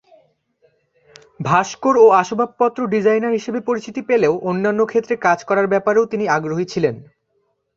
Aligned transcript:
ভাস্কর 1.39 1.95
ও 1.97 2.05
আসবাবপত্র 2.13 2.79
ডিজাইনার 2.87 3.37
হিসেবে 3.37 3.59
পরিচিতি 3.61 4.01
পেলেও 4.01 4.33
অন্যান্য 4.49 4.81
ক্ষেত্রে 4.85 5.15
কাজ 5.17 5.39
করার 5.43 5.67
ব্যাপারেও 5.67 6.05
তিনি 6.05 6.25
আগ্রহী 6.27 6.65
ছিলেন। 6.65 6.95